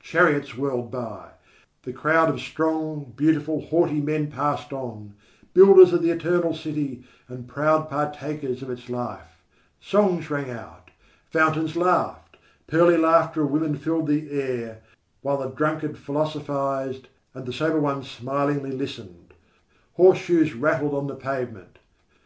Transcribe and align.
Chariots 0.00 0.54
whirled 0.54 0.90
by; 0.90 1.30
the 1.84 1.94
crowd 1.94 2.28
of 2.28 2.40
strong, 2.42 3.14
beautiful, 3.16 3.62
haughty 3.62 4.02
men 4.02 4.30
passed 4.30 4.70
on, 4.70 5.14
builders 5.54 5.94
of 5.94 6.02
the 6.02 6.10
Eternal 6.10 6.54
City 6.54 7.04
and 7.26 7.48
proud 7.48 7.88
partakers 7.88 8.60
of 8.60 8.68
its 8.68 8.90
life; 8.90 9.42
songs 9.80 10.28
rang 10.28 10.50
out; 10.50 10.90
fountains 11.30 11.74
laughed; 11.74 12.36
pearly 12.66 12.98
laughter 12.98 13.44
of 13.44 13.50
women 13.50 13.74
filled 13.76 14.08
the 14.08 14.30
air, 14.30 14.82
while 15.22 15.38
the 15.38 15.48
drunkard 15.48 15.96
philosophised 15.96 17.08
and 17.32 17.46
the 17.46 17.52
sober 17.54 17.80
ones 17.80 18.10
smilingly 18.10 18.72
listened; 18.72 19.32
horseshoes 19.94 20.52
rattled 20.52 20.92
on 20.92 21.06
the 21.06 21.14
pavement. 21.14 21.78